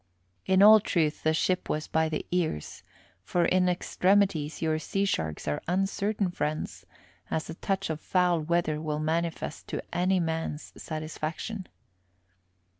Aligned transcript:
In 0.47 0.63
all 0.63 0.79
truth 0.79 1.21
the 1.21 1.31
ship 1.31 1.69
was 1.69 1.85
by 1.87 2.09
the 2.09 2.25
ears, 2.31 2.81
for 3.21 3.45
in 3.45 3.69
extremities 3.69 4.59
your 4.59 4.79
sea 4.79 5.05
sharks 5.05 5.47
are 5.47 5.61
uncertain 5.67 6.31
friends, 6.31 6.87
as 7.29 7.51
a 7.51 7.53
touch 7.53 7.87
of 7.91 8.01
foul 8.01 8.39
weather 8.41 8.81
will 8.81 8.97
manifest 8.99 9.67
to 9.67 9.83
any 9.93 10.19
man's 10.19 10.73
satisfaction. 10.75 11.67